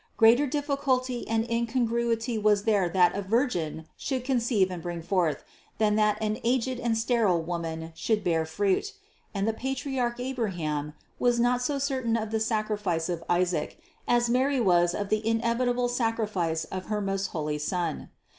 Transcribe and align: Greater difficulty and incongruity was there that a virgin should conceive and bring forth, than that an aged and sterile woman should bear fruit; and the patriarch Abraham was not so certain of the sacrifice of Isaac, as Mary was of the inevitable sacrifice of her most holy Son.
Greater 0.17 0.47
difficulty 0.47 1.27
and 1.27 1.47
incongruity 1.47 2.35
was 2.35 2.63
there 2.63 2.89
that 2.89 3.13
a 3.13 3.21
virgin 3.21 3.85
should 3.95 4.23
conceive 4.25 4.71
and 4.71 4.81
bring 4.81 4.99
forth, 4.99 5.43
than 5.77 5.93
that 5.93 6.17
an 6.19 6.39
aged 6.43 6.79
and 6.79 6.97
sterile 6.97 7.39
woman 7.43 7.91
should 7.93 8.23
bear 8.23 8.43
fruit; 8.43 8.93
and 9.31 9.47
the 9.47 9.53
patriarch 9.53 10.19
Abraham 10.19 10.95
was 11.19 11.39
not 11.39 11.61
so 11.61 11.77
certain 11.77 12.17
of 12.17 12.31
the 12.31 12.39
sacrifice 12.39 13.09
of 13.09 13.23
Isaac, 13.29 13.77
as 14.07 14.27
Mary 14.27 14.59
was 14.59 14.95
of 14.95 15.09
the 15.09 15.23
inevitable 15.23 15.87
sacrifice 15.87 16.63
of 16.63 16.85
her 16.85 16.99
most 16.99 17.27
holy 17.27 17.59
Son. 17.59 18.09